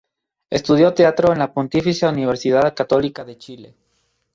[0.49, 3.75] Estudió teatro en la Pontificia Universidad Católica de Chile.